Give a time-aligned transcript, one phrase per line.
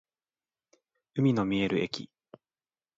[1.13, 2.09] 海の見える駅